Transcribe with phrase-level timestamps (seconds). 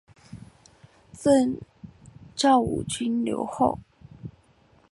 [1.13, 1.59] 赠
[2.35, 3.77] 昭武军留后。